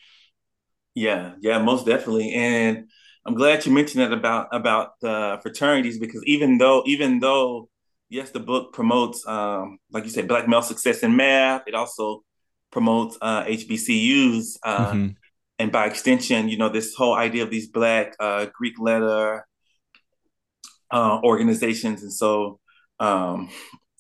[0.96, 2.34] Yeah yeah most definitely.
[2.34, 2.90] And
[3.26, 7.70] i'm glad you mentioned that about about the fraternities because even though even though
[8.10, 12.24] yes the book promotes um, like you said black male success in math it also
[12.72, 15.08] promotes uh, hbcus uh, mm-hmm.
[15.60, 19.46] and by extension, you know, this whole idea of these Black uh, Greek letter
[20.92, 22.60] uh, organizations, and so
[23.00, 23.50] um,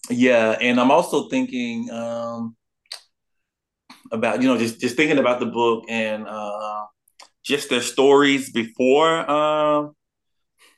[0.09, 2.55] yeah, and I'm also thinking, um,
[4.11, 6.85] about you know just just thinking about the book and uh,
[7.43, 9.87] just their stories before uh,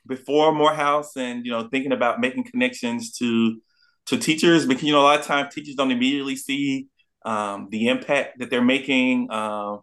[0.06, 3.60] before Morehouse, and you know thinking about making connections to
[4.06, 6.88] to teachers because you know a lot of times teachers don't immediately see
[7.24, 9.28] um, the impact that they're making.
[9.30, 9.78] Uh,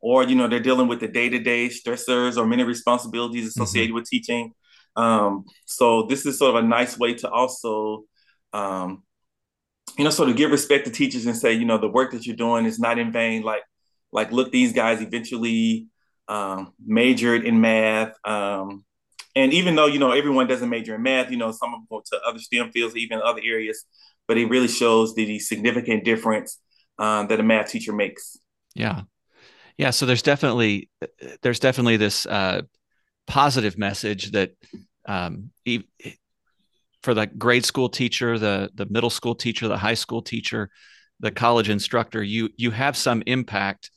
[0.00, 3.62] or you know they're dealing with the day-to-day stressors or many responsibilities mm-hmm.
[3.62, 3.96] associated mm-hmm.
[3.96, 4.52] with teaching
[4.94, 8.04] um, so this is sort of a nice way to also
[8.52, 9.02] um,
[9.98, 12.24] you know, sort of give respect to teachers and say, you know, the work that
[12.24, 13.42] you're doing is not in vain.
[13.42, 13.62] Like,
[14.12, 15.88] like look, these guys eventually
[16.28, 18.14] um, majored in math.
[18.24, 18.84] Um,
[19.34, 21.86] and even though, you know, everyone doesn't major in math, you know, some of them
[21.90, 23.84] go to other STEM fields, even other areas,
[24.26, 26.58] but it really shows the significant difference
[26.98, 28.36] um, that a math teacher makes.
[28.74, 29.02] Yeah.
[29.76, 29.90] Yeah.
[29.90, 30.90] So there's definitely,
[31.42, 32.62] there's definitely this uh,
[33.26, 34.52] positive message that
[35.06, 35.50] um,
[37.02, 40.70] for the grade school teacher, the the middle school teacher, the high school teacher,
[41.20, 43.90] the college instructor, you you have some impact,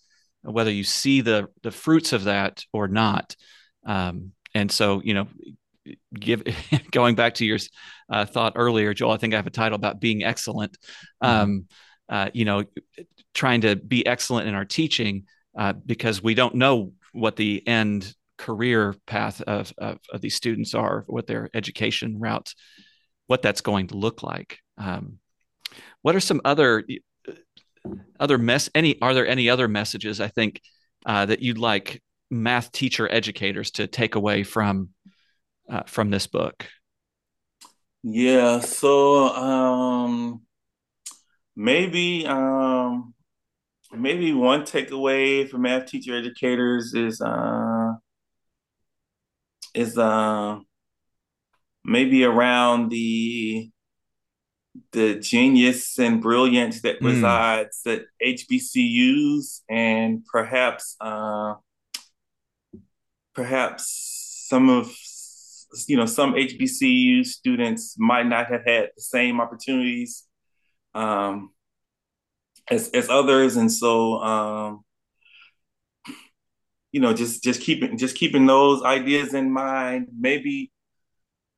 [0.43, 3.35] whether you see the the fruits of that or not.
[3.85, 5.27] Um, and so, you know,
[6.13, 6.43] give
[6.91, 7.59] going back to your
[8.09, 9.11] uh, thought earlier, Joel.
[9.11, 10.77] I think I have a title about being excellent.
[11.23, 11.41] Mm-hmm.
[11.41, 11.65] Um,
[12.09, 12.65] uh, you know,
[13.33, 15.23] trying to be excellent in our teaching
[15.57, 20.73] uh, because we don't know what the end career path of, of, of, these students
[20.73, 22.55] are, what their education routes
[23.31, 24.59] what that's going to look like.
[24.77, 25.19] Um,
[26.01, 26.83] what are some other
[28.19, 28.69] other mess?
[28.75, 30.21] Any are there any other messages?
[30.21, 30.61] I think
[31.05, 34.89] uh, that you'd like math teacher educators to take away from
[35.69, 36.67] uh, from this book.
[38.03, 38.59] Yeah.
[38.59, 40.41] So um,
[41.55, 43.13] maybe um,
[43.91, 47.93] maybe one takeaway for math teacher educators is uh,
[49.73, 50.59] is uh,
[51.83, 53.69] maybe around the
[54.91, 57.07] the genius and brilliance that mm.
[57.07, 61.55] resides at HBCUs and perhaps uh,
[63.33, 64.93] perhaps some of
[65.87, 70.27] you know some HBCU students might not have had the same opportunities
[70.93, 71.51] um,
[72.69, 74.83] as as others, and so um,
[76.91, 80.07] you know just just keeping just keeping those ideas in mind.
[80.17, 80.71] Maybe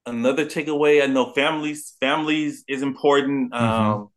[0.05, 1.03] another takeaway.
[1.03, 3.51] I know families families is important.
[3.51, 3.65] Mm-hmm.
[3.65, 4.09] Um,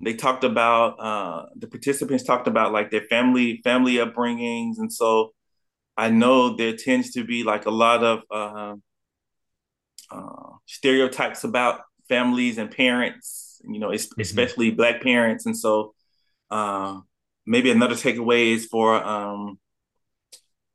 [0.00, 5.32] they talked about uh, the participants talked about like their family family upbringings, and so
[5.96, 8.74] I know there tends to be like a lot of uh,
[10.10, 13.60] uh, stereotypes about families and parents.
[13.64, 14.20] You know, mm-hmm.
[14.20, 15.94] especially Black parents, and so
[16.50, 17.00] uh,
[17.46, 19.58] maybe another takeaway is for um,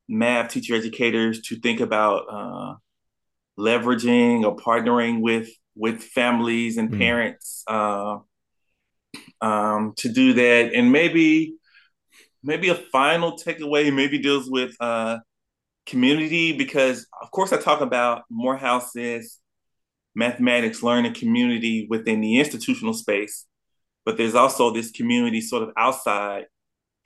[0.08, 2.76] math teacher educators to think about uh,
[3.58, 6.98] leveraging or partnering with with families and mm.
[6.98, 8.18] parents uh,
[9.42, 11.56] um, to do that, and maybe
[12.44, 15.18] maybe a final takeaway maybe deals with uh,
[15.86, 19.40] community because of course I talk about Morehouse's
[20.16, 23.46] mathematics learning community within the institutional space,
[24.06, 26.46] but there's also this community sort of outside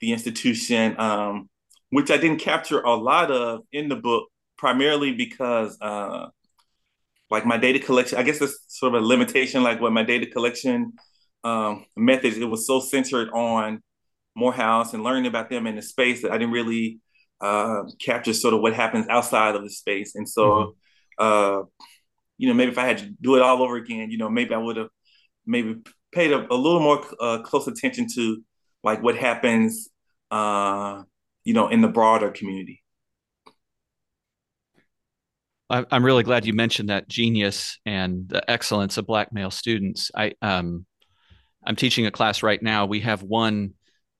[0.00, 1.48] the institution, um,
[1.90, 6.28] which I didn't capture a lot of in the book, primarily because uh,
[7.32, 10.26] like my data collection, I guess that's sort of a limitation, like what my data
[10.26, 10.92] collection
[11.44, 13.82] um, methods, it was so centered on
[14.36, 17.00] Morehouse and learning about them in the space that I didn't really
[17.40, 20.14] uh, capture sort of what happens outside of the space.
[20.14, 20.76] And so,
[21.18, 21.24] mm-hmm.
[21.24, 21.62] uh,
[22.36, 24.52] you know, maybe if I had to do it all over again, you know, maybe
[24.52, 24.88] I would have
[25.46, 25.76] maybe
[26.12, 28.42] paid a, a little more uh, close attention to
[28.84, 29.88] like what happens,
[30.30, 31.02] uh,
[31.44, 32.81] you know, in the broader community.
[35.72, 40.10] I'm really glad you mentioned that genius and the excellence of black male students.
[40.14, 40.84] I um,
[41.64, 42.84] I'm teaching a class right now.
[42.84, 43.72] We have one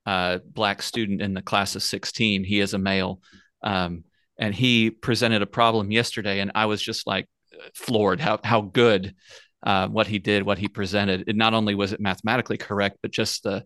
[0.05, 2.43] uh, black student in the class of 16.
[2.43, 3.21] He is a male,
[3.61, 4.03] um,
[4.39, 7.27] and he presented a problem yesterday, and I was just like
[7.75, 9.13] floored how how good
[9.61, 11.25] uh, what he did, what he presented.
[11.27, 13.63] It not only was it mathematically correct, but just the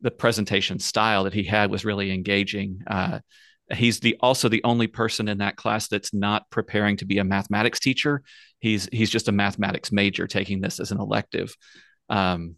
[0.00, 2.82] the presentation style that he had was really engaging.
[2.86, 3.18] Uh,
[3.74, 7.24] he's the also the only person in that class that's not preparing to be a
[7.24, 8.22] mathematics teacher.
[8.60, 11.54] He's he's just a mathematics major taking this as an elective.
[12.08, 12.56] Um,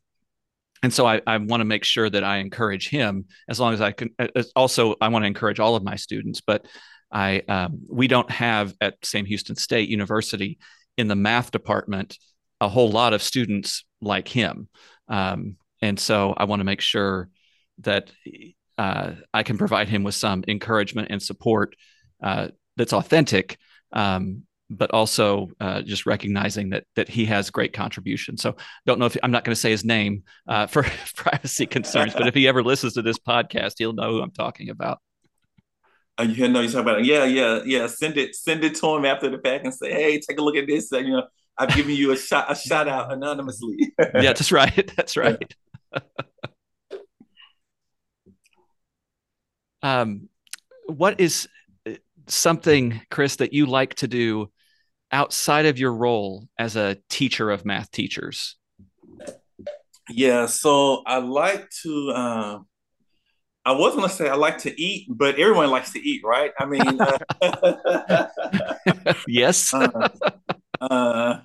[0.83, 3.81] and so I, I want to make sure that I encourage him as long as
[3.81, 4.11] I can.
[4.55, 6.67] Also, I want to encourage all of my students, but
[7.11, 10.59] I um, we don't have at Sam Houston State University
[10.97, 12.19] in the math department
[12.61, 14.69] a whole lot of students like him,
[15.09, 17.29] um, and so I want to make sure
[17.79, 18.11] that
[18.79, 21.75] uh, I can provide him with some encouragement and support
[22.23, 23.59] uh, that's authentic.
[23.93, 28.37] Um, but also uh, just recognizing that that he has great contribution.
[28.37, 30.83] So don't know if I'm not going to say his name uh, for
[31.17, 34.69] privacy concerns, but if he ever listens to this podcast, he'll know who I'm talking
[34.69, 34.99] about.
[36.19, 37.07] Uh, you know, you talk about it.
[37.07, 37.87] Yeah, yeah, yeah.
[37.87, 40.57] Send it, send it to him after the fact and say, "Hey, take a look
[40.57, 41.23] at this." Uh, you know,
[41.57, 43.93] I've given you a shot, a shout out anonymously.
[43.99, 44.93] yeah, that's right.
[44.97, 45.55] That's right.
[49.83, 50.29] Um,
[50.87, 51.49] what is
[51.87, 51.93] uh,
[52.27, 54.51] something, Chris, that you like to do
[55.13, 58.57] outside of your role as a teacher of math teachers?
[60.11, 62.11] Yeah, so I like to.
[62.11, 62.59] Uh,
[63.65, 66.53] I was gonna say I like to eat, but everyone likes to eat, right?
[66.59, 68.27] I mean, uh,
[69.29, 69.75] yes.
[69.75, 70.09] uh,
[70.81, 71.41] uh,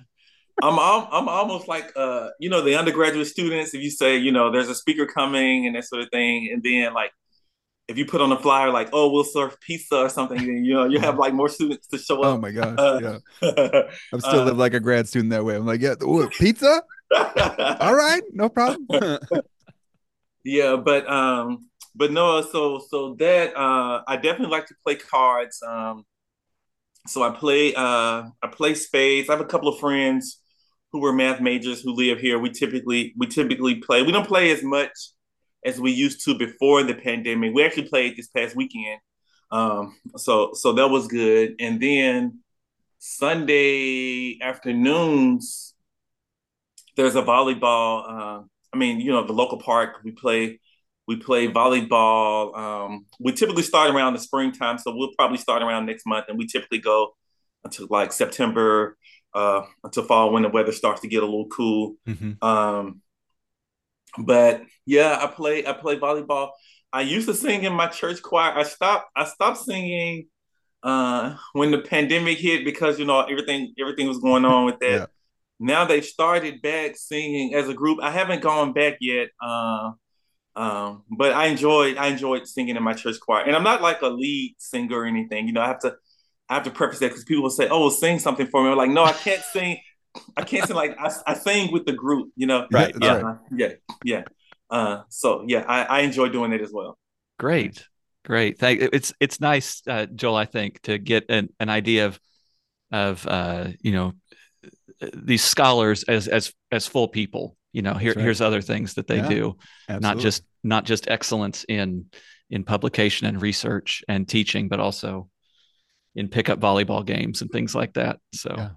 [0.62, 3.74] I'm I'm almost like uh, you know the undergraduate students.
[3.74, 6.62] If you say you know there's a speaker coming and that sort of thing, and
[6.62, 7.10] then like
[7.86, 10.74] if you put on a flyer like, oh, we'll serve pizza or something, then you
[10.74, 12.36] know you have like more students to show up.
[12.36, 13.82] Oh my gosh, uh, yeah.
[14.12, 15.56] I'm still uh, live like a grad student that way.
[15.56, 16.82] I'm like, yeah, ooh, pizza.
[17.80, 18.86] All right, no problem.
[20.44, 25.62] yeah, but um, but no, so so that uh, I definitely like to play cards.
[25.62, 26.04] Um,
[27.06, 29.28] so I play uh, I play spades.
[29.28, 30.40] I have a couple of friends
[30.90, 32.38] who were math majors who live here.
[32.38, 34.02] We typically we typically play.
[34.02, 34.90] We don't play as much
[35.64, 37.54] as we used to before the pandemic.
[37.54, 39.00] We actually played this past weekend.
[39.50, 41.54] Um, so so that was good.
[41.60, 42.40] And then
[42.98, 45.74] Sunday afternoons,
[46.96, 48.04] there's a volleyball.
[48.08, 50.00] Uh, I mean, you know, the local park.
[50.04, 50.60] We play
[51.06, 52.56] we play volleyball.
[52.56, 56.38] Um, we typically start around the springtime, so we'll probably start around next month, and
[56.38, 57.14] we typically go
[57.62, 58.96] until like September,
[59.34, 61.96] uh, until fall when the weather starts to get a little cool.
[62.08, 62.44] Mm-hmm.
[62.44, 63.02] Um,
[64.18, 66.50] but yeah, I play I play volleyball.
[66.92, 68.52] I used to sing in my church choir.
[68.56, 70.28] I stopped I stopped singing
[70.82, 74.90] uh, when the pandemic hit because you know everything everything was going on with that.
[74.90, 75.06] yeah.
[75.60, 78.00] Now they started back singing as a group.
[78.02, 79.28] I haven't gone back yet.
[79.40, 79.92] Uh,
[80.56, 83.44] um, but I enjoyed I enjoyed singing in my church choir.
[83.44, 85.46] And I'm not like a lead singer or anything.
[85.46, 85.96] You know, I have to
[86.48, 88.70] I have to preface that because people will say, "Oh, well, sing something for me."
[88.70, 89.78] I'm like, no, I can't sing.
[90.36, 92.66] I can't sing like I, I sing with the group, you know.
[92.70, 92.94] Right.
[93.00, 93.14] Yeah.
[93.14, 93.72] Uh, yeah.
[94.04, 94.22] Yeah.
[94.70, 96.98] Uh, so yeah, I, I enjoy doing it as well.
[97.38, 97.86] Great.
[98.24, 98.58] Great.
[98.58, 102.18] Thank it's it's nice, uh, Joel, I think, to get an, an idea of
[102.90, 104.14] of uh, you know
[105.12, 107.56] these scholars as as as full people.
[107.72, 108.22] You know, here right.
[108.22, 109.56] here's other things that they yeah, do,
[109.88, 110.08] absolutely.
[110.08, 112.06] not just not just excellence in
[112.48, 115.28] in publication and research and teaching, but also
[116.14, 118.20] in pickup volleyball games and things like that.
[118.32, 118.70] So yeah.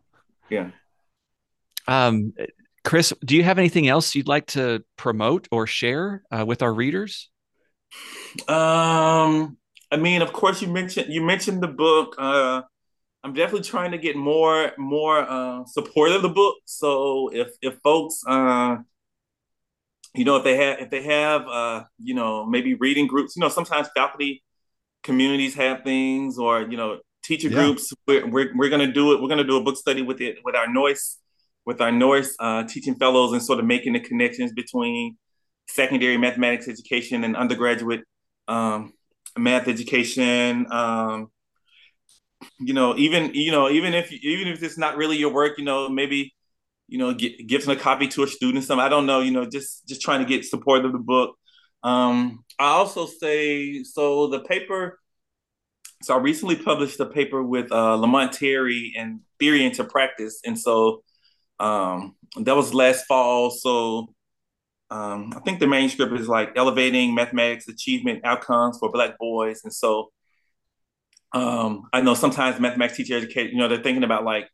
[0.50, 0.70] yeah.
[1.88, 2.34] Um,
[2.84, 6.74] Chris, do you have anything else you'd like to promote or share uh, with our
[6.74, 7.30] readers?
[8.48, 9.58] Um,
[9.92, 12.16] I mean, of course, you mentioned you mentioned the book.
[12.18, 12.62] Uh,
[13.24, 16.56] I'm definitely trying to get more more uh, support of the book.
[16.66, 18.78] So if if folks, uh,
[20.14, 23.42] you know, if they have if they have uh, you know maybe reading groups, you
[23.42, 24.44] know, sometimes faculty
[25.04, 27.56] communities have things, or you know, teacher yeah.
[27.56, 27.94] groups.
[28.08, 29.22] We're, we're, we're gonna do it.
[29.22, 31.18] We're gonna do a book study with it with our Noyce
[31.68, 35.18] with our Noyce uh, teaching fellows and sort of making the connections between
[35.68, 38.06] secondary mathematics education and undergraduate
[38.48, 38.94] um,
[39.38, 40.66] math education.
[40.72, 41.28] Um,
[42.58, 45.66] you know, even you know, even if even if it's not really your work, you
[45.66, 46.34] know, maybe
[46.88, 48.64] you know, get, giving a copy to a student.
[48.64, 51.36] Some I don't know, you know, just just trying to get support of the book.
[51.84, 54.28] Um, I also say so.
[54.28, 55.00] The paper.
[56.04, 60.58] So I recently published a paper with uh, Lamont Terry and Theory into Practice, and
[60.58, 61.04] so
[61.60, 63.50] um, that was last fall.
[63.50, 64.14] So
[64.90, 69.62] um, I think the manuscript is like elevating mathematics achievement outcomes for Black boys.
[69.64, 70.12] And so
[71.34, 74.50] um, I know sometimes mathematics teacher educate, you know, they're thinking about like,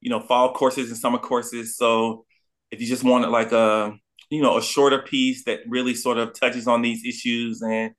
[0.00, 1.76] you know, fall courses and summer courses.
[1.76, 2.26] So
[2.70, 3.96] if you just wanted like a,
[4.30, 7.92] you know, a shorter piece that really sort of touches on these issues and,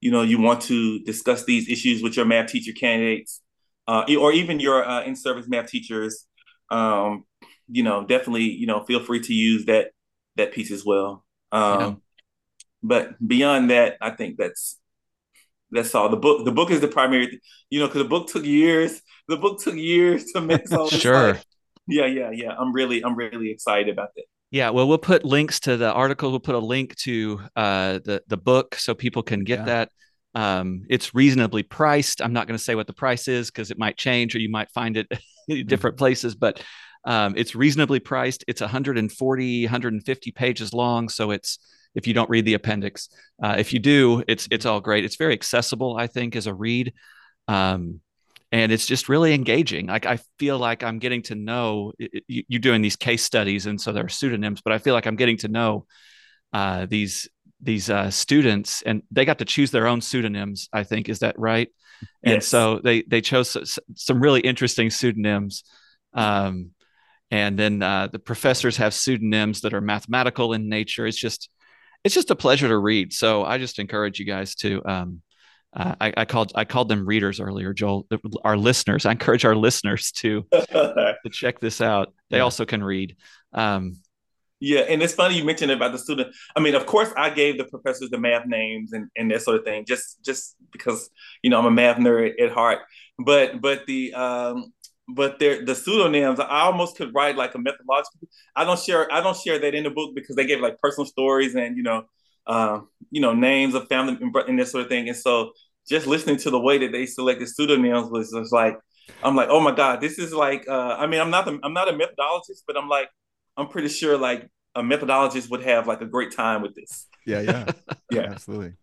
[0.00, 3.42] you know, you want to discuss these issues with your math teacher candidates
[3.86, 6.26] uh, or even your uh, in-service math teachers,
[6.70, 7.24] um,
[7.68, 9.90] you know, definitely, you know, feel free to use that
[10.36, 11.24] that piece as well.
[11.52, 11.94] Um, yeah.
[12.82, 14.78] But beyond that, I think that's
[15.70, 16.08] that's all.
[16.08, 19.00] The book, the book is the primary, you know, because the book took years.
[19.28, 20.62] The book took years to make.
[20.68, 21.34] So sure.
[21.34, 21.44] Like,
[21.88, 22.54] yeah, yeah, yeah.
[22.56, 24.24] I'm really, I'm really excited about that.
[24.50, 26.30] Yeah, well, we'll put links to the article.
[26.30, 29.64] We'll put a link to uh, the the book so people can get yeah.
[29.64, 29.90] that.
[30.34, 32.20] Um, it's reasonably priced.
[32.22, 34.50] I'm not going to say what the price is because it might change, or you
[34.50, 35.08] might find it
[35.66, 36.34] different places.
[36.34, 36.62] But
[37.06, 38.44] um, it's reasonably priced.
[38.48, 41.58] It's 140, 150 pages long, so it's
[41.94, 43.08] if you don't read the appendix.
[43.42, 45.04] Uh, if you do, it's it's all great.
[45.04, 46.92] It's very accessible, I think, as a read,
[47.46, 48.00] um,
[48.50, 49.86] and it's just really engaging.
[49.86, 51.92] Like I feel like I'm getting to know
[52.26, 55.06] you, are doing these case studies, and so there are pseudonyms, but I feel like
[55.06, 55.86] I'm getting to know
[56.52, 57.28] uh, these
[57.60, 60.68] these uh, students, and they got to choose their own pseudonyms.
[60.72, 61.68] I think is that right?
[62.24, 65.62] And so they they chose some really interesting pseudonyms.
[66.12, 66.72] Um,
[67.30, 71.06] and then uh, the professors have pseudonyms that are mathematical in nature.
[71.06, 71.48] It's just
[72.04, 73.12] it's just a pleasure to read.
[73.12, 74.82] So I just encourage you guys to.
[74.84, 75.22] Um,
[75.74, 78.06] uh, I, I, called I called them readers earlier, Joel.
[78.44, 79.04] Our listeners.
[79.04, 82.14] I encourage our listeners to to check this out.
[82.30, 82.44] They yeah.
[82.44, 83.16] also can read.
[83.52, 83.96] Um,
[84.58, 86.34] yeah, and it's funny you mentioned it about the student.
[86.54, 89.58] I mean, of course, I gave the professors the math names and, and that sort
[89.58, 91.10] of thing, just just because
[91.42, 92.78] you know I'm a math nerd at heart.
[93.18, 94.72] But but the um,
[95.08, 96.40] but they're the pseudonyms.
[96.40, 98.28] I almost could write like a methodological.
[98.54, 99.12] I don't share.
[99.12, 101.82] I don't share that in the book because they gave like personal stories and you
[101.82, 102.04] know,
[102.46, 102.80] uh,
[103.10, 105.08] you know, names of family and this sort of thing.
[105.08, 105.52] And so,
[105.88, 108.78] just listening to the way that they selected pseudonyms was just like,
[109.22, 110.66] I'm like, oh my god, this is like.
[110.68, 111.44] Uh, I mean, I'm not.
[111.44, 113.08] The, I'm not a methodologist, but I'm like,
[113.56, 117.06] I'm pretty sure like a methodologist would have like a great time with this.
[117.24, 117.66] Yeah, yeah,
[118.10, 118.74] yeah, absolutely.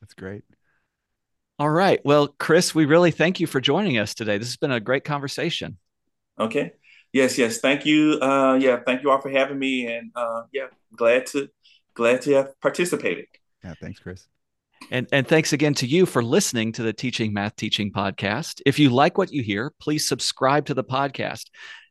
[0.00, 0.42] That's great.
[1.58, 2.00] All right.
[2.04, 4.38] Well, Chris, we really thank you for joining us today.
[4.38, 5.78] This has been a great conversation.
[6.38, 6.72] Okay.
[7.12, 7.58] Yes, yes.
[7.58, 8.18] Thank you.
[8.20, 11.48] Uh, yeah, thank you all for having me, and uh, yeah, glad to
[11.94, 13.26] glad to have participated.
[13.62, 14.26] Yeah, thanks, Chris.
[14.90, 18.60] And, and thanks again to you for listening to the Teaching Math Teaching podcast.
[18.66, 21.44] If you like what you hear, please subscribe to the podcast.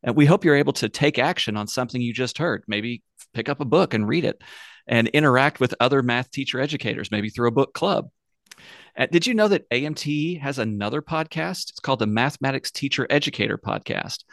[0.03, 2.63] And we hope you're able to take action on something you just heard.
[2.67, 3.03] Maybe
[3.33, 4.41] pick up a book and read it
[4.87, 8.09] and interact with other math teacher educators, maybe through a book club.
[8.97, 11.69] Uh, did you know that AMTE has another podcast?
[11.69, 14.23] It's called the Mathematics Teacher Educator Podcast.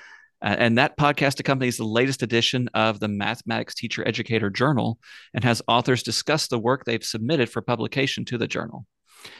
[0.40, 4.98] Uh, and that podcast accompanies the latest edition of the Mathematics Teacher Educator Journal
[5.34, 8.86] and has authors discuss the work they've submitted for publication to the journal.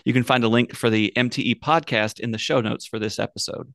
[0.04, 3.18] You can find a link for the MTE podcast in the show notes for this
[3.18, 3.72] episode.